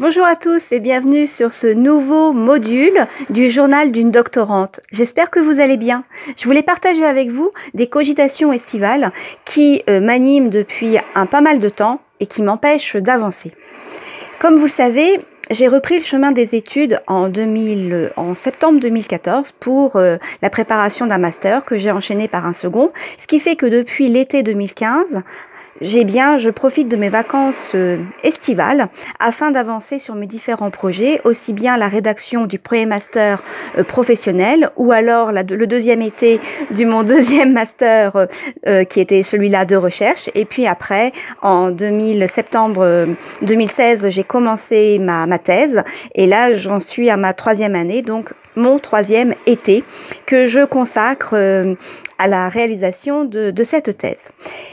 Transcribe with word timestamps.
Bonjour 0.00 0.24
à 0.24 0.36
tous 0.36 0.70
et 0.70 0.78
bienvenue 0.78 1.26
sur 1.26 1.52
ce 1.52 1.66
nouveau 1.66 2.32
module 2.32 3.08
du 3.30 3.50
journal 3.50 3.90
d'une 3.90 4.12
doctorante. 4.12 4.78
J'espère 4.92 5.28
que 5.28 5.40
vous 5.40 5.58
allez 5.58 5.76
bien. 5.76 6.04
Je 6.36 6.44
voulais 6.44 6.62
partager 6.62 7.04
avec 7.04 7.30
vous 7.30 7.50
des 7.74 7.88
cogitations 7.88 8.52
estivales 8.52 9.10
qui 9.44 9.82
euh, 9.90 9.98
m'animent 9.98 10.50
depuis 10.50 10.98
un 11.16 11.26
pas 11.26 11.40
mal 11.40 11.58
de 11.58 11.68
temps 11.68 12.00
et 12.20 12.26
qui 12.26 12.42
m'empêchent 12.42 12.94
d'avancer. 12.94 13.50
Comme 14.38 14.54
vous 14.54 14.66
le 14.66 14.70
savez, 14.70 15.18
j'ai 15.50 15.66
repris 15.66 15.96
le 15.96 16.04
chemin 16.04 16.30
des 16.30 16.54
études 16.54 17.00
en, 17.08 17.28
2000, 17.28 18.12
en 18.14 18.36
septembre 18.36 18.78
2014 18.78 19.50
pour 19.58 19.96
euh, 19.96 20.16
la 20.42 20.50
préparation 20.50 21.06
d'un 21.06 21.18
master 21.18 21.64
que 21.64 21.76
j'ai 21.76 21.90
enchaîné 21.90 22.28
par 22.28 22.46
un 22.46 22.52
second, 22.52 22.92
ce 23.18 23.26
qui 23.26 23.40
fait 23.40 23.56
que 23.56 23.66
depuis 23.66 24.08
l'été 24.08 24.44
2015, 24.44 25.24
j'ai 25.80 26.04
bien, 26.04 26.38
je 26.38 26.50
profite 26.50 26.88
de 26.88 26.96
mes 26.96 27.08
vacances 27.08 27.72
euh, 27.74 27.98
estivales 28.24 28.88
afin 29.20 29.50
d'avancer 29.50 29.98
sur 29.98 30.14
mes 30.14 30.26
différents 30.26 30.70
projets, 30.70 31.20
aussi 31.24 31.52
bien 31.52 31.76
la 31.76 31.88
rédaction 31.88 32.46
du 32.46 32.58
premier 32.58 32.86
master 32.86 33.42
euh, 33.78 33.84
professionnel 33.84 34.70
ou 34.76 34.92
alors 34.92 35.30
le 35.32 35.66
deuxième 35.66 36.02
été 36.02 36.40
du 36.70 36.84
mon 36.84 37.02
deuxième 37.04 37.52
master 37.52 38.26
euh, 38.66 38.84
qui 38.84 39.00
était 39.00 39.22
celui-là 39.22 39.64
de 39.64 39.76
recherche. 39.76 40.30
Et 40.34 40.44
puis 40.44 40.66
après, 40.66 41.12
en 41.42 41.70
2000, 41.70 42.28
septembre 42.28 43.06
2016, 43.42 44.08
j'ai 44.08 44.24
commencé 44.24 44.98
ma, 44.98 45.26
ma 45.26 45.38
thèse 45.38 45.82
et 46.14 46.26
là, 46.26 46.54
j'en 46.54 46.80
suis 46.80 47.08
à 47.10 47.16
ma 47.16 47.34
troisième 47.34 47.74
année, 47.74 48.02
donc 48.02 48.32
mon 48.58 48.78
troisième 48.78 49.34
été 49.46 49.84
que 50.26 50.46
je 50.46 50.64
consacre 50.64 51.34
à 52.18 52.26
la 52.26 52.48
réalisation 52.48 53.24
de, 53.24 53.50
de, 53.50 53.64
cette 53.64 53.96
thèse. 53.96 54.20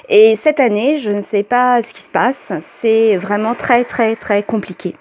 Et 0.09 0.35
cette 0.35 0.59
année, 0.59 0.97
je 0.97 1.11
ne 1.11 1.21
sais 1.21 1.43
pas 1.43 1.81
ce 1.83 1.93
qui 1.93 2.01
se 2.01 2.09
passe, 2.09 2.51
c'est 2.81 3.17
vraiment 3.17 3.53
très 3.53 3.83
très 3.83 4.15
très 4.15 4.43
compliqué 4.43 4.95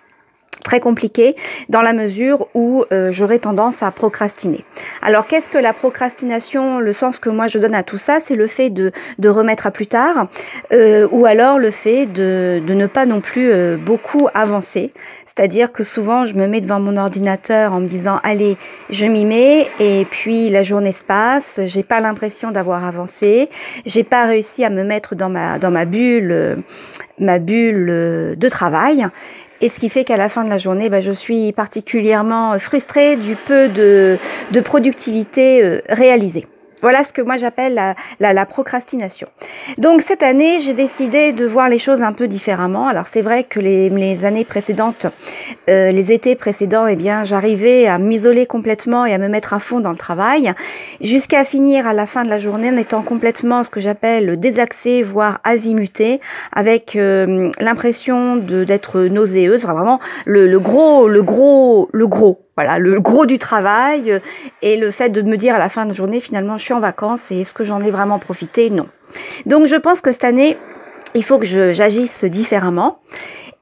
très 0.65 0.81
compliqué 0.81 1.37
dans 1.69 1.83
la 1.83 1.93
mesure 1.93 2.49
où 2.55 2.85
euh, 2.91 3.13
j'aurais 3.13 3.39
tendance 3.39 3.85
à 3.85 3.91
procrastiner. 3.93 4.65
Alors 5.03 5.29
qu'est-ce 5.29 5.51
que 5.51 5.59
la 5.59 5.73
procrastination 5.73 6.81
Le 6.81 6.93
sens 6.93 7.21
que 7.21 7.29
moi 7.29 7.47
je 7.47 7.59
donne 7.59 7.75
à 7.75 7.85
tout 7.85 7.99
ça, 7.99 8.19
c'est 8.19 8.35
le 8.35 8.49
fait 8.49 8.71
de, 8.71 8.91
de, 9.21 9.29
remettre 9.29 9.69
à 9.69 9.71
plus 9.71 9.87
tard 9.87 10.27
euh, 10.73 11.07
ou 11.13 11.27
alors 11.27 11.59
le 11.59 11.71
fait 11.71 12.07
de, 12.07 12.61
de 12.67 12.75
ne 12.75 12.87
pas 12.87 13.07
non 13.07 13.21
plus 13.21 13.53
euh, 13.53 13.77
beaucoup 13.77 14.29
avancer. 14.35 14.93
C'est-à-dire 15.27 15.73
que 15.73 15.83
souvent, 15.83 16.27
je 16.27 16.35
me 16.35 16.47
mets 16.47 16.61
devant 16.61 16.79
mon 16.79 16.97
ordinateur 16.97 17.73
en 17.73 17.81
me 17.81 17.89
disant, 17.89 18.21
allez, 18.23 18.57
je 18.89 19.05
m'y 19.05 19.25
mets, 19.25 19.67
et 19.81 20.07
puis 20.09 20.49
la 20.49 20.63
journée 20.63 20.93
se 20.93 21.03
passe, 21.03 21.59
j'ai 21.65 21.83
pas 21.83 21.99
l'impression 21.99 22.53
d'avoir 22.53 22.85
avancé, 22.85 23.49
j'ai 23.85 24.05
pas 24.05 24.27
réussi 24.27 24.65
à 24.65 24.71
me 24.71 24.85
mettre 24.85 25.17
dans 25.17 25.29
ma, 25.29 25.59
dans 25.59 25.73
ma 25.73 25.87
bulle, 25.87 26.63
ma 27.19 27.41
bulle 27.41 28.37
de 28.37 28.49
travail. 28.49 29.09
Et 29.61 29.69
ce 29.69 29.79
qui 29.79 29.89
fait 29.89 30.05
qu'à 30.05 30.17
la 30.17 30.29
fin 30.29 30.45
de 30.45 30.51
la 30.51 30.59
journée, 30.59 30.89
bah, 30.89 31.01
je 31.01 31.13
suis 31.13 31.53
particulièrement 31.53 32.59
frustrée 32.59 33.17
du 33.17 33.37
peu 33.37 33.69
de, 33.69 34.19
productivité 34.61 35.63
euh, 35.63 35.81
réalisée. 35.89 36.47
Voilà 36.85 37.03
ce 37.03 37.15
que 37.15 37.23
moi 37.23 37.39
j'appelle 37.39 37.81
la, 38.21 38.45
procrastination. 38.45 39.27
Donc 39.79 40.03
cette 40.03 40.23
année, 40.23 40.61
j'ai 40.61 40.75
décidé 40.75 41.33
de 41.33 41.47
voir 41.47 41.71
les 41.71 41.79
choses 41.79 42.03
un 42.03 42.13
peu 42.13 42.29
différemment. 42.29 42.89
Alors 42.89 43.09
c'est 43.09 43.23
vrai 43.23 43.43
que 43.43 43.59
les, 43.59 44.25
années 44.27 44.45
précédentes, 44.45 45.07
euh, 45.71 45.91
les 45.93 46.13
étés 46.13 46.35
précédents, 46.35 46.87
eh 46.87 46.95
bien 46.95 47.25
j'arrivais 47.25 47.87
à 47.87 47.97
m'isoler 47.97 48.45
complètement 48.45 49.07
et 49.07 49.15
à 49.15 49.19
me 49.19 49.29
mettre 49.29 49.55
à 49.55 49.61
fond 49.61 49.81
dans 49.81 49.93
le 49.93 49.97
travail, 49.97 50.53
jusqu'à 51.01 51.43
finir 51.45 51.87
à 51.87 51.95
la 51.95 52.05
fin 52.05 52.23
de 52.23 52.29
la 52.29 52.39
journée 52.39 52.69
en 52.69 52.77
étant 52.77 53.01
complètement 53.01 53.65
ce 53.65 53.71
que 53.71 53.81
j'appelle 53.81 54.39
désaxé, 54.39 55.03
voire 55.03 55.41
azimuté, 55.43 56.21
avec 56.53 56.97
euh, 56.97 57.51
l'impression 57.61 58.37
d'être 58.37 59.01
nauséeuse, 59.01 59.63
vraiment 59.63 60.01
le, 60.27 60.47
le 60.47 60.61
gros, 60.61 61.09
le 61.09 61.23
gros, 61.23 61.89
le 61.95 62.07
gros 62.07 62.45
voilà, 62.57 62.79
le 62.79 63.01
gros 63.01 63.27
du 63.27 63.39
travail 63.39 64.13
euh, 64.13 64.19
et 64.63 64.77
le 64.77 64.91
fait 64.91 65.11
de 65.11 65.23
me 65.23 65.37
dire 65.37 65.55
à 65.55 65.59
la 65.59 65.69
fin 65.69 65.87
de 65.87 65.93
journée, 65.93 66.21
finalement, 66.21 66.57
je 66.59 66.65
suis 66.65 66.75
en 66.75 66.81
vacances 66.81 67.31
et 67.31 67.41
est-ce 67.41 67.55
que 67.55 67.65
j'en 67.65 67.81
ai 67.81 67.91
vraiment 67.91 68.19
profité? 68.19 68.71
Non. 68.71 68.87
Donc, 69.47 69.67
je 69.67 69.77
pense 69.77 70.01
que 70.01 70.13
cette 70.13 70.25
année, 70.25 70.57
il 71.15 71.25
faut 71.25 71.39
que 71.39 71.47
j'agisse 71.47 72.25
différemment. 72.25 72.99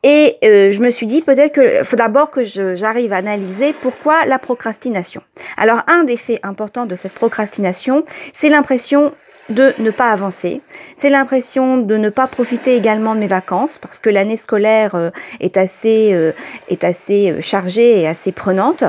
Et 0.05 0.37
euh, 0.45 0.73
je 0.73 0.81
me 0.81 0.91
suis 0.91 1.07
dit 1.07 1.23
peut-être 1.23 1.53
que 1.53 1.85
faut 1.85 1.95
d'abord 1.95 2.33
que 2.33 2.43
j'arrive 2.43 3.13
à 3.13 3.19
analyser 3.19 3.73
pourquoi 3.73 4.25
la 4.25 4.41
procrastination. 4.41 5.23
Alors 5.57 5.83
un 5.87 6.03
des 6.03 6.17
faits 6.17 6.41
importants 6.43 6.87
de 6.87 6.97
cette 6.97 7.13
procrastination, 7.13 8.05
c'est 8.33 8.49
l'impression 8.49 9.13
de 9.49 9.75
ne 9.79 9.91
pas 9.91 10.11
avancer. 10.11 10.61
C'est 10.99 11.11
l'impression 11.11 11.77
de 11.77 11.97
ne 11.97 12.11
pas 12.11 12.27
profiter 12.27 12.77
également 12.77 13.15
de 13.15 13.21
mes 13.21 13.27
vacances 13.27 13.79
parce 13.79 13.99
que 13.99 14.09
l'année 14.09 14.37
scolaire 14.37 14.95
euh, 14.95 15.11
est 15.41 15.57
assez, 15.57 16.11
euh, 16.13 16.33
est 16.69 16.85
assez 16.85 17.31
euh, 17.31 17.41
chargée 17.41 18.01
et 18.01 18.07
assez 18.07 18.33
prenante 18.33 18.85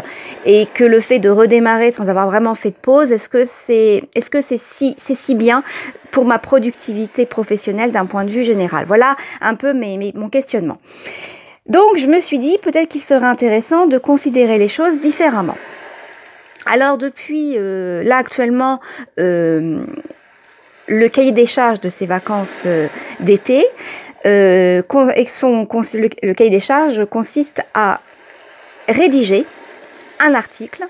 et 0.45 0.67
que 0.73 0.83
le 0.83 0.99
fait 0.99 1.19
de 1.19 1.29
redémarrer 1.29 1.91
sans 1.91 2.07
avoir 2.07 2.27
vraiment 2.27 2.55
fait 2.55 2.69
de 2.69 2.75
pause, 2.75 3.11
est-ce 3.11 3.29
que 3.29 3.45
c'est, 3.45 4.03
est-ce 4.15 4.29
que 4.29 4.41
c'est 4.41 4.59
si, 4.59 4.95
c'est 4.99 5.15
si 5.15 5.35
bien 5.35 5.63
pour 6.11 6.25
ma 6.25 6.37
productivité 6.37 7.25
professionnelle 7.25 7.91
d'un 7.91 8.05
point 8.05 8.23
de 8.23 8.29
vue 8.29 8.43
général? 8.43 8.85
Voilà 8.87 9.15
un 9.41 9.55
peu 9.55 9.73
mes, 9.73 10.13
mon 10.15 10.29
questionnement. 10.29 10.77
Donc, 11.65 11.97
je 11.97 12.07
me 12.07 12.19
suis 12.19 12.39
dit 12.39 12.57
peut-être 12.61 12.89
qu'il 12.89 13.01
serait 13.01 13.25
intéressant 13.25 13.87
de 13.87 13.97
considérer 13.97 14.57
les 14.57 14.67
choses 14.67 14.99
différemment. 14.99 15.57
Alors 16.65 16.97
depuis 16.97 17.57
là 17.57 18.17
actuellement, 18.17 18.79
le 20.87 21.07
cahier 21.07 21.31
des 21.31 21.45
charges 21.45 21.79
de 21.79 21.89
ces 21.89 22.05
vacances 22.05 22.63
euh, 22.65 22.87
d'été, 23.19 23.65
euh, 24.25 24.81
le, 24.81 26.33
cahier 26.33 26.49
des 26.49 26.59
charges 26.59 27.05
consiste 27.05 27.61
à 27.73 27.99
rédiger 28.87 29.45
un 30.19 30.33
article 30.33 30.87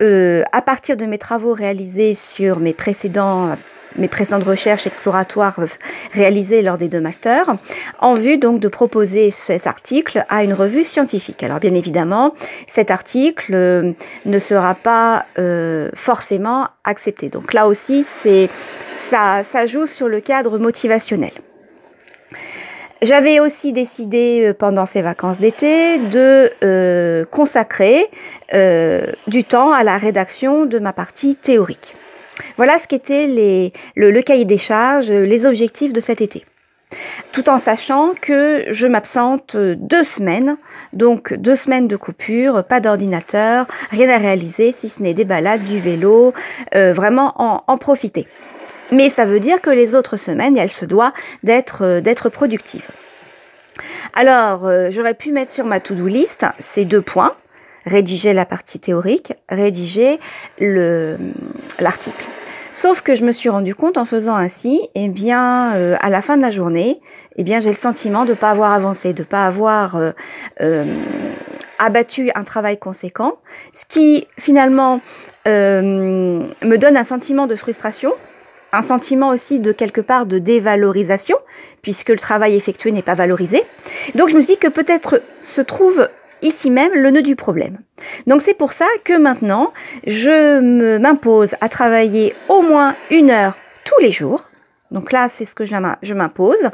euh, 0.00 0.42
à 0.52 0.62
partir 0.62 0.96
de 0.96 1.04
mes 1.06 1.18
travaux 1.18 1.52
réalisés 1.52 2.14
sur 2.14 2.60
mes 2.60 2.72
précédents 2.72 3.56
mes 3.96 4.08
précédentes 4.08 4.44
recherches 4.44 4.86
exploratoires 4.86 5.58
réalisées 6.12 6.62
lors 6.62 6.78
des 6.78 6.88
deux 6.88 7.00
masters, 7.00 7.56
en 8.00 8.14
vue 8.14 8.38
donc 8.38 8.60
de 8.60 8.68
proposer 8.68 9.30
cet 9.30 9.66
article 9.66 10.24
à 10.28 10.44
une 10.44 10.54
revue 10.54 10.84
scientifique. 10.84 11.42
Alors 11.42 11.60
bien 11.60 11.74
évidemment, 11.74 12.34
cet 12.66 12.90
article 12.90 13.54
euh, 13.54 13.92
ne 14.24 14.38
sera 14.38 14.74
pas 14.74 15.26
euh, 15.38 15.90
forcément 15.94 16.68
accepté. 16.84 17.28
Donc 17.28 17.52
là 17.54 17.66
aussi, 17.66 18.04
c'est 18.04 18.48
ça, 19.10 19.42
ça 19.42 19.66
joue 19.66 19.86
sur 19.86 20.08
le 20.08 20.20
cadre 20.20 20.58
motivationnel. 20.58 21.32
J'avais 23.00 23.38
aussi 23.38 23.72
décidé 23.72 24.42
euh, 24.44 24.54
pendant 24.54 24.84
ces 24.84 25.02
vacances 25.02 25.38
d'été 25.38 25.98
de 25.98 27.24
consacrer 27.30 28.06
du 29.26 29.44
temps 29.44 29.72
à 29.72 29.84
la 29.84 29.98
rédaction 29.98 30.66
de 30.66 30.78
ma 30.78 30.92
partie 30.92 31.36
théorique. 31.36 31.94
Voilà 32.56 32.78
ce 32.78 32.86
qu'était 32.86 33.26
le, 33.26 34.10
le 34.10 34.22
cahier 34.22 34.44
des 34.44 34.58
charges, 34.58 35.10
les 35.10 35.46
objectifs 35.46 35.92
de 35.92 36.00
cet 36.00 36.20
été 36.20 36.44
tout 37.32 37.48
en 37.50 37.58
sachant 37.58 38.14
que 38.20 38.64
je 38.70 38.86
m'absente 38.86 39.56
deux 39.56 40.04
semaines, 40.04 40.56
donc 40.92 41.34
deux 41.34 41.56
semaines 41.56 41.88
de 41.88 41.96
coupure, 41.96 42.64
pas 42.64 42.80
d'ordinateur, 42.80 43.66
rien 43.90 44.08
à 44.08 44.18
réaliser 44.18 44.72
si 44.72 44.88
ce 44.88 45.02
n'est 45.02 45.14
des 45.14 45.24
balades, 45.24 45.64
du 45.64 45.78
vélo, 45.78 46.32
euh, 46.74 46.92
vraiment 46.92 47.34
en, 47.36 47.62
en, 47.66 47.78
profiter. 47.78 48.26
Mais 48.90 49.10
ça 49.10 49.26
veut 49.26 49.40
dire 49.40 49.60
que 49.60 49.70
les 49.70 49.94
autres 49.94 50.16
semaines, 50.16 50.56
elles 50.56 50.70
se 50.70 50.86
doivent 50.86 51.12
d'être 51.42 51.84
euh, 51.84 52.00
d'être 52.00 52.30
productives. 52.30 52.88
Alors, 54.14 54.66
euh, 54.66 54.88
j'aurais 54.90 55.14
pu 55.14 55.30
mettre 55.30 55.52
sur 55.52 55.66
ma 55.66 55.80
to-do 55.80 56.06
list 56.06 56.46
ces 56.58 56.84
deux 56.84 57.02
points 57.02 57.34
rédiger 57.88 58.32
la 58.32 58.46
partie 58.46 58.78
théorique, 58.78 59.32
rédiger 59.48 60.18
l'article. 60.60 62.24
Sauf 62.80 63.00
que 63.02 63.16
je 63.16 63.24
me 63.24 63.32
suis 63.32 63.48
rendu 63.48 63.74
compte 63.74 63.96
en 63.96 64.04
faisant 64.04 64.36
ainsi, 64.36 64.80
eh 64.94 65.08
bien, 65.08 65.74
euh, 65.74 65.96
à 66.00 66.10
la 66.10 66.22
fin 66.22 66.36
de 66.36 66.42
la 66.42 66.52
journée, 66.52 67.00
eh 67.34 67.42
bien, 67.42 67.58
j'ai 67.58 67.70
le 67.70 67.76
sentiment 67.76 68.24
de 68.24 68.30
ne 68.30 68.36
pas 68.36 68.50
avoir 68.50 68.72
avancé, 68.72 69.12
de 69.12 69.22
ne 69.22 69.26
pas 69.26 69.46
avoir 69.46 69.96
euh, 69.96 70.12
euh, 70.60 70.84
abattu 71.80 72.30
un 72.36 72.44
travail 72.44 72.78
conséquent, 72.78 73.38
ce 73.76 73.84
qui 73.88 74.28
finalement 74.38 75.00
me 75.46 76.76
donne 76.76 76.96
un 76.96 77.04
sentiment 77.04 77.48
de 77.48 77.56
frustration, 77.56 78.12
un 78.72 78.82
sentiment 78.82 79.30
aussi 79.30 79.58
de 79.58 79.72
quelque 79.72 80.02
part 80.02 80.26
de 80.26 80.38
dévalorisation, 80.38 81.36
puisque 81.82 82.10
le 82.10 82.18
travail 82.18 82.54
effectué 82.54 82.92
n'est 82.92 83.02
pas 83.02 83.14
valorisé. 83.14 83.64
Donc 84.14 84.28
je 84.28 84.36
me 84.36 84.42
suis 84.42 84.54
dit 84.54 84.60
que 84.60 84.68
peut-être 84.68 85.22
se 85.42 85.62
trouve 85.62 86.06
ici 86.42 86.70
même 86.70 86.92
le 86.94 87.10
nœud 87.10 87.22
du 87.22 87.36
problème. 87.36 87.78
Donc 88.26 88.42
c'est 88.42 88.54
pour 88.54 88.72
ça 88.72 88.86
que 89.04 89.16
maintenant, 89.16 89.72
je 90.06 90.98
m'impose 90.98 91.54
à 91.60 91.68
travailler 91.68 92.34
au 92.48 92.62
moins 92.62 92.94
une 93.10 93.30
heure 93.30 93.54
tous 93.84 94.02
les 94.02 94.12
jours. 94.12 94.44
Donc 94.90 95.12
là, 95.12 95.28
c'est 95.28 95.44
ce 95.44 95.54
que 95.54 95.66
je 95.66 96.14
m'impose. 96.14 96.70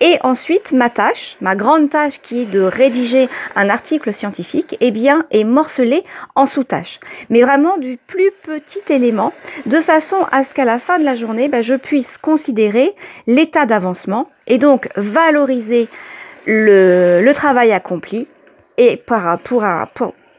Et 0.00 0.16
ensuite, 0.22 0.72
ma 0.72 0.88
tâche, 0.88 1.36
ma 1.40 1.54
grande 1.54 1.90
tâche 1.90 2.20
qui 2.22 2.42
est 2.42 2.44
de 2.46 2.60
rédiger 2.60 3.28
un 3.56 3.68
article 3.68 4.12
scientifique, 4.12 4.76
eh 4.80 4.90
bien, 4.90 5.26
est 5.30 5.44
morcelée 5.44 6.02
en 6.34 6.46
sous-tâches. 6.46 6.98
Mais 7.28 7.42
vraiment 7.42 7.76
du 7.76 7.98
plus 8.06 8.30
petit 8.42 8.80
élément, 8.88 9.34
de 9.66 9.80
façon 9.80 10.16
à 10.32 10.44
ce 10.44 10.54
qu'à 10.54 10.64
la 10.64 10.78
fin 10.78 10.98
de 10.98 11.04
la 11.04 11.14
journée, 11.14 11.48
ben, 11.48 11.62
je 11.62 11.74
puisse 11.74 12.16
considérer 12.16 12.94
l'état 13.26 13.66
d'avancement 13.66 14.30
et 14.46 14.56
donc 14.56 14.88
valoriser 14.96 15.88
le, 16.46 17.30
travail 17.34 17.72
accompli 17.72 18.26
et 18.78 18.96
par, 18.96 19.38
pour, 19.40 19.62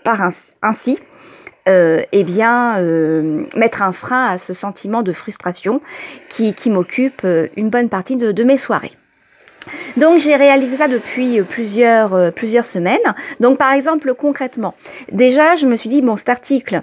par 0.04 0.32
ainsi 0.64 0.98
euh, 1.70 2.02
eh 2.14 2.24
bien, 2.24 2.80
euh, 2.80 3.44
mettre 3.56 3.84
un 3.84 3.92
frein 3.92 4.26
à 4.26 4.38
ce 4.40 4.54
sentiment 4.54 5.04
de 5.04 5.12
frustration 5.12 5.82
qui, 6.30 6.56
m'occupe 6.68 7.22
euh, 7.26 7.48
une 7.58 7.70
bonne 7.70 7.90
partie 7.90 8.16
de, 8.16 8.44
mes 8.44 8.58
soirées. 8.58 8.94
Donc 9.98 10.18
j'ai 10.20 10.36
réalisé 10.36 10.78
ça 10.78 10.88
depuis 10.88 11.42
plusieurs, 11.42 12.34
plusieurs 12.34 12.66
semaines. 12.66 12.98
Donc 13.40 13.60
par 13.60 13.74
exemple 13.74 14.16
concrètement, 14.16 14.74
déjà 15.12 15.56
je 15.58 15.68
me 15.68 15.76
suis 15.76 15.90
dit, 15.90 16.02
bon 16.02 16.18
cet 16.18 16.30
article 16.30 16.82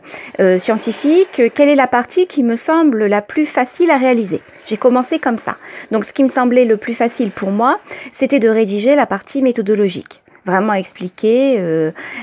scientifique, 0.59 1.43
quelle 1.55 1.71
est 1.71 1.75
la 1.75 1.89
partie 1.89 2.29
qui 2.29 2.45
me 2.45 2.55
semble 2.55 3.07
la 3.07 3.23
plus 3.23 3.47
facile 3.47 3.91
à 3.91 3.97
réaliser? 3.97 4.41
J'ai 4.67 4.77
commencé 4.77 5.19
comme 5.19 5.39
ça. 5.39 5.57
Donc 5.91 6.05
ce 6.05 6.13
qui 6.13 6.23
me 6.23 6.29
semblait 6.29 6.67
le 6.67 6.77
plus 6.77 6.95
facile 6.95 7.31
pour 7.31 7.51
moi, 7.51 7.81
c'était 8.13 8.39
de 8.39 8.49
rédiger 8.49 8.95
la 8.95 9.07
partie 9.07 9.43
méthodologique. 9.43 10.23
Vraiment 10.47 10.75
expliquer 10.75 11.61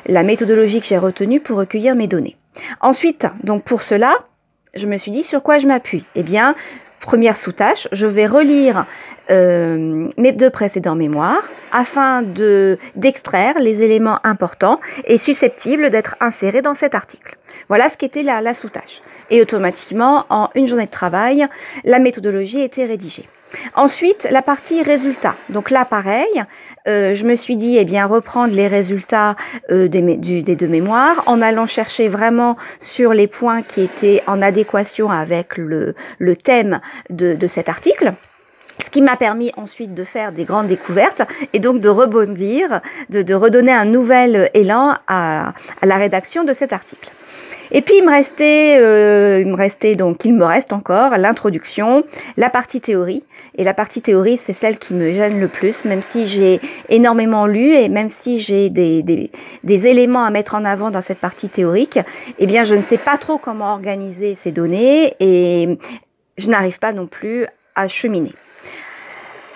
la 0.08 0.24
méthodologie 0.24 0.80
que 0.80 0.88
j'ai 0.88 0.98
retenue 0.98 1.40
pour 1.42 1.58
recueillir 1.58 1.96
mes 1.96 2.08
données. 2.08 2.38
Ensuite, 2.82 3.28
donc 3.44 3.64
pour 3.64 3.84
cela, 3.84 4.16
je 4.76 4.88
me 4.88 4.98
suis 4.98 5.12
dit 5.12 5.24
sur 5.24 5.44
quoi 5.44 5.60
je 5.60 5.68
m'appuie? 5.68 6.06
Eh 6.16 6.24
bien, 6.24 6.56
première 7.00 7.38
sous-tâche, 7.38 7.88
je 7.92 8.08
vais 8.08 8.26
relire 8.26 8.86
euh, 9.30 10.08
mes 10.18 10.32
deux 10.32 10.50
précédents 10.50 10.96
mémoires 10.96 11.44
afin 11.72 12.22
de 12.22 12.78
d'extraire 12.96 13.60
les 13.60 13.82
éléments 13.82 14.20
importants 14.24 14.80
et 15.06 15.18
susceptibles 15.18 15.90
d'être 15.90 16.16
insérés 16.20 16.62
dans 16.62 16.76
cet 16.76 16.96
article. 16.96 17.38
Voilà 17.68 17.90
ce 17.90 17.98
qu'était 17.98 18.24
la, 18.24 18.42
la 18.42 18.54
sous-tâche. 18.54 19.02
Et 19.30 19.42
automatiquement, 19.42 20.26
en 20.30 20.50
une 20.56 20.68
journée 20.68 20.86
de 20.86 20.92
travail, 20.92 21.48
la 21.84 22.00
méthodologie 22.00 22.62
était 22.62 22.86
rédigée. 22.86 23.28
Ensuite, 23.76 24.28
la 24.32 24.42
partie 24.42 24.82
résultats. 24.82 25.36
Donc 25.50 25.70
là, 25.70 25.86
pareil, 25.86 26.44
euh, 26.88 27.14
je 27.14 27.26
me 27.26 27.36
suis 27.36 27.56
dit, 27.56 27.78
eh 27.78 27.86
bien, 27.86 28.06
reprendre 28.06 28.54
les 28.54 28.68
résultats 28.68 29.36
euh, 29.72 29.88
des, 29.88 30.02
deux 30.56 30.68
mémoires 30.68 31.24
en 31.26 31.42
allant 31.42 31.68
chercher 31.68 32.08
vraiment 32.08 32.58
sur 32.80 33.14
les 33.14 33.28
points 33.28 33.62
qui 33.62 33.82
étaient 33.82 34.22
en 34.28 34.42
adéquation 34.42 35.10
avec 35.10 35.58
le, 35.58 35.96
thème 36.36 36.80
de 37.10 37.48
cet 37.48 37.70
article 37.70 38.14
ce 38.84 38.90
qui 38.90 39.02
m'a 39.02 39.16
permis 39.16 39.52
ensuite 39.56 39.94
de 39.94 40.04
faire 40.04 40.32
des 40.32 40.44
grandes 40.44 40.68
découvertes 40.68 41.22
et 41.54 41.60
donc 41.60 41.80
de 41.80 41.90
rebondir, 41.90 42.82
de, 43.10 43.34
redonner 43.34 43.72
un 43.72 43.86
nouvel 43.86 44.50
élan 44.54 44.96
à, 45.08 45.54
la 45.82 45.96
rédaction 45.96 46.44
de 46.44 46.54
cet 46.54 46.74
article. 46.74 47.12
Et 47.72 47.82
puis 47.82 47.96
il 47.98 48.06
me 48.06 48.12
restait, 48.12 48.78
euh, 48.80 49.42
il 49.44 49.50
me 49.50 49.56
restait 49.56 49.96
donc, 49.96 50.26
il 50.26 50.34
me 50.34 50.46
reste 50.46 50.74
encore 50.74 51.12
l'introduction, 51.18 52.04
la 52.38 52.50
partie 52.50 52.82
théorie. 52.82 53.24
Et 53.56 53.64
la 53.64 53.74
partie 53.74 54.02
théorie, 54.02 54.38
c'est 54.38 54.54
celle 54.54 54.78
qui 54.78 54.94
me 54.94 55.12
gêne 55.12 55.40
le 55.40 55.48
plus, 55.48 55.86
même 55.86 56.02
si 56.04 56.28
j'ai 56.28 56.60
énormément 56.90 57.48
lu 57.48 57.74
et 57.74 57.90
même 57.90 58.10
si 58.10 58.40
j'ai 58.40 58.70
des, 58.70 59.02
des, 59.02 59.88
éléments 59.88 60.24
à 60.24 60.30
mettre 60.30 60.56
en 60.56 60.66
avant 60.66 60.92
dans 60.92 61.02
cette 61.02 61.18
partie 61.18 61.50
théorique, 61.50 62.00
eh 62.38 62.46
bien 62.46 62.64
je 62.64 62.76
ne 62.76 62.84
sais 62.84 62.98
pas 62.98 63.18
trop 63.18 63.38
comment 63.38 63.74
organiser 63.74 64.36
ces 64.36 64.52
données 64.52 65.16
et 65.20 65.80
je 66.38 66.50
n'arrive 66.50 66.80
pas 66.80 66.92
non 66.92 67.08
plus 67.08 67.48
à 67.76 67.88
cheminer. 67.88 68.34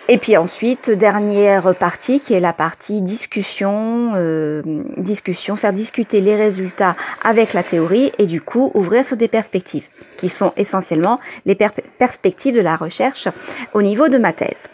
Et 0.09 0.18
puis 0.18 0.38
ensuite, 0.38 0.89
dernière 0.89 1.75
partie 1.75 2.21
qui 2.21 2.33
est 2.33 2.39
la 2.39 2.54
partie 2.54 3.01
discussion, 3.01 4.13
euh, 4.15 4.62
discussion, 4.95 5.57
faire 5.57 5.74
discuter 5.74 6.21
les 6.21 6.36
résultats 6.36 6.95
avec 7.24 7.54
la 7.54 7.62
théorie 7.62 8.13
et 8.18 8.25
du 8.25 8.39
coup 8.39 8.71
ouvrir 8.74 9.04
sur 9.04 9.18
des 9.18 9.27
perspectives 9.27 9.88
qui 10.15 10.30
sont 10.30 10.54
essentiellement 10.56 11.19
les 11.45 11.56
perspectives 11.56 12.56
de 12.56 12.62
la 12.62 12.77
recherche 12.77 13.27
au 13.74 13.81
niveau 13.81 14.07
de 14.07 14.18
ma 14.18 14.31
thèse. 14.31 14.68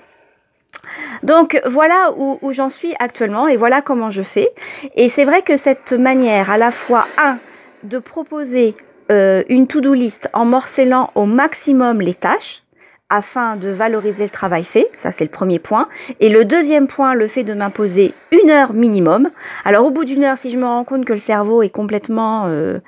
Donc 1.24 1.60
voilà 1.66 2.12
où, 2.16 2.38
où 2.42 2.54
j'en 2.54 2.70
suis 2.70 2.94
actuellement 3.00 3.48
et 3.48 3.58
voilà 3.58 3.82
comment 3.82 4.12
je 4.12 4.22
fais. 4.22 4.50
Et 4.96 5.10
c'est 5.10 5.26
vrai 5.26 5.42
que 5.42 5.58
cette 5.58 5.94
manière 5.94 6.52
à 6.52 6.58
la 6.58 6.72
fois, 6.72 7.08
un, 7.18 7.38
de 7.84 7.98
proposer 7.98 8.76
euh, 9.12 9.44
une 9.50 9.68
to-do 9.68 9.94
list 9.94 10.30
en 10.34 10.46
morcellant 10.46 11.12
au 11.16 11.26
maximum 11.26 12.02
les 12.02 12.14
tâches, 12.14 12.64
afin 13.10 13.58
de 13.58 13.70
valoriser 13.70 14.24
le 14.24 14.30
travail 14.30 14.64
fait. 14.64 14.90
Ça, 14.96 15.12
c'est 15.12 15.24
le 15.24 15.30
premier 15.30 15.60
point. 15.60 15.88
Et 16.20 16.30
le 16.30 16.46
deuxième 16.46 16.88
point, 16.88 17.14
le 17.14 17.28
fait 17.28 17.44
de 17.44 17.54
m'imposer 17.54 18.14
une 18.32 18.50
heure 18.50 18.74
minimum. 18.74 19.30
Alors, 19.66 19.86
au 19.86 19.92
bout 19.92 20.06
d'une 20.06 20.24
heure, 20.24 20.38
si 20.38 20.50
je 20.50 20.58
me 20.58 20.66
rends 20.66 20.84
compte 20.84 21.06
que 21.06 21.14
le 21.14 21.20
cerveau 21.20 21.62
est 21.62 21.70
complètement, 21.70 22.46
euh, 22.48 22.80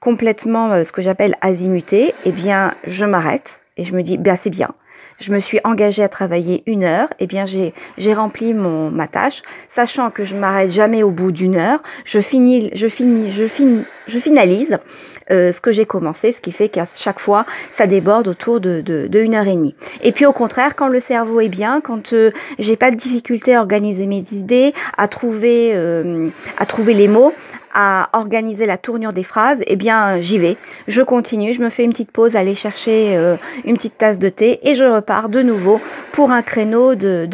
complètement 0.00 0.72
euh, 0.72 0.84
ce 0.84 0.92
que 0.92 1.02
j'appelle 1.02 1.34
azimuté, 1.40 2.14
eh 2.24 2.32
bien, 2.32 2.74
je 2.86 3.04
m'arrête 3.04 3.60
et 3.76 3.84
je 3.84 3.94
me 3.94 4.02
dis, 4.02 4.18
ben, 4.18 4.36
c'est 4.36 4.50
bien 4.50 4.70
je 5.18 5.32
me 5.32 5.40
suis 5.40 5.60
engagée 5.64 6.02
à 6.02 6.08
travailler 6.08 6.62
une 6.66 6.84
heure, 6.84 7.08
eh 7.18 7.26
bien 7.26 7.44
j'ai 7.46 8.14
rempli 8.14 8.54
mon 8.54 8.90
ma 8.90 9.08
tâche, 9.08 9.42
sachant 9.68 10.10
que 10.10 10.24
je 10.24 10.34
m'arrête 10.34 10.70
jamais 10.70 11.02
au 11.02 11.10
bout 11.10 11.32
d'une 11.32 11.56
heure. 11.56 11.82
Je 12.04 12.20
finis 12.20 12.70
je 12.74 12.88
finis 12.88 13.30
je 13.30 13.46
finis 13.46 13.84
je 14.06 14.18
finalise 14.18 14.78
euh, 15.30 15.50
ce 15.50 15.60
que 15.60 15.72
j'ai 15.72 15.86
commencé, 15.86 16.30
ce 16.30 16.40
qui 16.40 16.52
fait 16.52 16.68
qu'à 16.68 16.86
chaque 16.94 17.18
fois 17.18 17.46
ça 17.70 17.86
déborde 17.86 18.28
autour 18.28 18.60
de, 18.60 18.80
de, 18.80 19.06
de, 19.08 19.20
une 19.20 19.34
heure 19.34 19.48
et 19.48 19.56
demie. 19.56 19.74
Et 20.02 20.12
puis 20.12 20.26
au 20.26 20.32
contraire, 20.32 20.76
quand 20.76 20.88
le 20.88 21.00
cerveau 21.00 21.40
est 21.40 21.48
bien, 21.48 21.80
quand 21.80 22.12
euh, 22.12 22.30
j'ai 22.58 22.76
pas 22.76 22.90
de 22.90 22.96
difficulté 22.96 23.54
à 23.54 23.60
organiser 23.60 24.06
mes 24.06 24.24
idées, 24.32 24.72
à 24.96 25.08
trouver 25.08 25.72
euh, 25.74 26.28
à 26.58 26.66
trouver 26.66 26.94
les 26.94 27.08
mots, 27.08 27.32
à 27.78 28.08
organiser 28.14 28.64
la 28.64 28.78
tournure 28.78 29.12
des 29.12 29.22
phrases, 29.22 29.62
eh 29.66 29.76
bien 29.76 30.18
j'y 30.20 30.38
vais. 30.38 30.56
Je 30.88 31.02
continue, 31.02 31.52
je 31.52 31.62
me 31.62 31.68
fais 31.68 31.84
une 31.84 31.90
petite 31.90 32.10
pause, 32.10 32.34
aller 32.34 32.54
chercher 32.54 33.16
euh, 33.16 33.36
une 33.66 33.76
petite 33.76 33.98
tasse 33.98 34.18
de 34.18 34.30
thé 34.30 34.60
et 34.62 34.74
je 34.74 34.84
repars 34.84 35.28
de 35.28 35.42
nouveau 35.42 35.78
pour 36.12 36.30
un 36.30 36.40
créneau 36.40 36.94
de, 36.94 37.28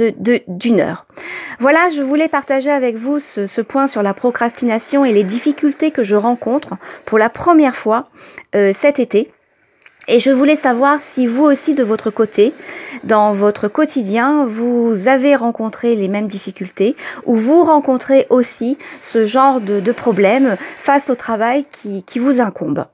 d'une 0.48 0.80
heure. 0.80 1.06
Voilà, 1.60 1.90
je 1.90 2.02
voulais 2.02 2.26
partager 2.28 2.70
avec 2.70 2.96
vous 2.96 3.20
ce, 3.20 3.46
ce, 3.46 3.60
point 3.60 3.86
sur 3.86 4.02
la 4.02 4.14
procrastination 4.14 5.04
et 5.04 5.12
les 5.12 5.22
difficultés 5.22 5.92
que 5.92 6.02
je 6.02 6.16
rencontre 6.16 6.70
pour 7.06 7.18
la 7.18 7.28
première 7.28 7.76
fois 7.76 8.08
euh, 8.56 8.72
cet 8.74 8.98
été. 8.98 9.30
Et 10.08 10.18
je 10.18 10.30
voulais 10.30 10.56
savoir 10.56 11.00
si 11.00 11.28
vous 11.28 11.44
aussi 11.44 11.74
de 11.74 11.84
votre 11.84 12.10
côté, 12.10 12.52
dans 13.04 13.32
votre 13.32 13.68
quotidien, 13.68 14.46
vous 14.46 15.06
avez 15.06 15.36
rencontré 15.36 15.94
les 15.94 16.08
mêmes 16.08 16.26
difficultés 16.26 16.96
ou 17.24 17.36
vous 17.36 17.62
rencontrez 17.62 18.26
aussi 18.28 18.78
ce 19.00 19.24
genre 19.24 19.60
de, 19.60 19.78
de 19.78 19.92
problème 19.92 20.56
face 20.78 21.08
au 21.08 21.14
travail 21.14 21.64
qui, 21.70 22.02
qui 22.02 22.18
vous 22.18 22.40
incombe. 22.40 22.84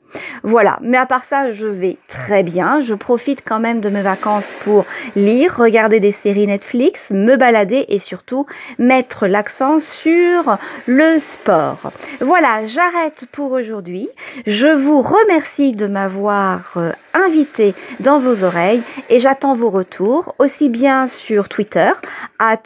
Voilà, 0.43 0.79
mais 0.83 0.97
à 0.97 1.07
part 1.07 1.25
ça, 1.25 1.51
je 1.51 1.67
vais 1.67 1.99
très 2.09 2.43
bien. 2.43 2.81
Je 2.81 2.95
profite 2.95 3.43
quand 3.45 3.59
même 3.59 3.81
de 3.81 3.89
mes 3.89 4.03
vacances 4.03 4.55
pour 4.61 4.85
lire, 5.17 5.57
regarder 5.57 6.01
des 6.01 6.13
séries 6.13 6.47
Netflix, 6.47 7.11
me 7.11 7.37
balader 7.37 7.87
et 7.89 7.99
surtout 7.99 8.47
mettre 8.79 9.27
l'accent 9.27 9.81
sur 9.81 10.59
le 10.87 11.19
sport. 11.21 11.93
Voilà, 12.21 12.67
j'arrête 12.67 13.27
pour 13.33 13.53
aujourd'hui. 13.53 14.09
Je 14.47 14.69
vous 14.69 15.01
remercie 15.01 15.73
de 15.73 15.87
m'avoir 15.87 16.73
euh, 16.77 16.93
invité 17.15 17.75
dans 18.01 18.19
vos 18.19 18.45
oreilles 18.45 18.83
et 19.09 19.19
j'attends 19.19 19.55
vos 19.55 19.71
retours 19.71 20.35
aussi 20.39 20.69
bien 20.69 21.07
sur 21.07 21.49
Twitter, 21.49 21.91
at 22.39 22.63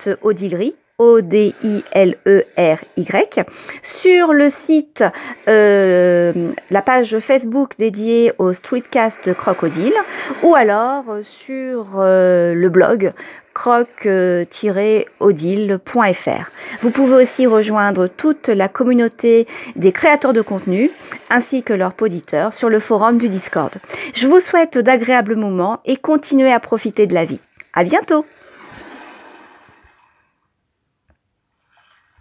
O-D-I-L-E-R-Y, 0.98 2.14
sur 3.82 4.32
le 4.32 4.50
site, 4.50 5.04
euh, 5.48 6.52
la 6.70 6.82
page 6.82 7.18
Facebook 7.18 7.72
dédiée 7.78 8.32
au 8.38 8.52
Streetcast 8.52 9.34
Crocodile, 9.34 9.94
ou 10.42 10.54
alors 10.54 11.04
sur 11.22 11.94
euh, 11.96 12.54
le 12.54 12.68
blog 12.68 13.12
croc-odile.fr. 13.54 16.50
Vous 16.80 16.90
pouvez 16.90 17.22
aussi 17.22 17.46
rejoindre 17.46 18.06
toute 18.06 18.48
la 18.48 18.68
communauté 18.68 19.46
des 19.76 19.92
créateurs 19.92 20.32
de 20.32 20.40
contenu 20.40 20.90
ainsi 21.30 21.62
que 21.62 21.72
leurs 21.72 21.94
auditeurs 22.00 22.52
sur 22.52 22.68
le 22.68 22.80
forum 22.80 23.18
du 23.18 23.28
Discord. 23.28 23.72
Je 24.14 24.26
vous 24.26 24.40
souhaite 24.40 24.78
d'agréables 24.78 25.36
moments 25.36 25.80
et 25.84 25.96
continuez 25.96 26.52
à 26.52 26.60
profiter 26.60 27.06
de 27.06 27.14
la 27.14 27.24
vie. 27.24 27.40
À 27.74 27.84
bientôt! 27.84 28.24